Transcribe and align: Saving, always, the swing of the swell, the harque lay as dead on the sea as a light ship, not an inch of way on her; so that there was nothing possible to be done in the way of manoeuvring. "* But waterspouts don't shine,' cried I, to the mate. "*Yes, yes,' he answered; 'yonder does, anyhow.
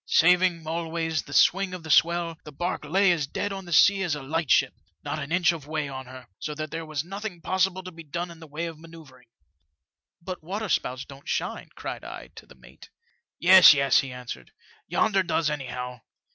Saving, 0.07 0.65
always, 0.65 1.21
the 1.21 1.31
swing 1.33 1.75
of 1.75 1.83
the 1.83 1.91
swell, 1.91 2.39
the 2.43 2.51
harque 2.59 2.85
lay 2.85 3.11
as 3.11 3.27
dead 3.27 3.53
on 3.53 3.65
the 3.65 3.71
sea 3.71 4.01
as 4.01 4.15
a 4.15 4.23
light 4.23 4.49
ship, 4.49 4.73
not 5.03 5.19
an 5.19 5.31
inch 5.31 5.51
of 5.51 5.67
way 5.67 5.87
on 5.89 6.07
her; 6.07 6.25
so 6.39 6.55
that 6.55 6.71
there 6.71 6.87
was 6.87 7.03
nothing 7.03 7.39
possible 7.39 7.83
to 7.83 7.91
be 7.91 8.01
done 8.01 8.31
in 8.31 8.39
the 8.39 8.47
way 8.47 8.65
of 8.65 8.79
manoeuvring. 8.79 9.27
"* 9.93 10.19
But 10.23 10.41
waterspouts 10.43 11.05
don't 11.05 11.29
shine,' 11.29 11.69
cried 11.75 12.03
I, 12.03 12.29
to 12.33 12.47
the 12.47 12.55
mate. 12.55 12.89
"*Yes, 13.37 13.75
yes,' 13.75 13.99
he 13.99 14.11
answered; 14.11 14.49
'yonder 14.87 15.21
does, 15.21 15.51
anyhow. 15.51 16.01